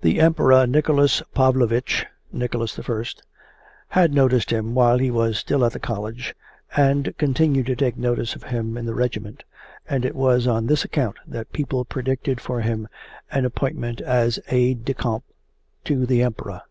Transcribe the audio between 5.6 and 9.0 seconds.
at the College, and continued to take notice of him in the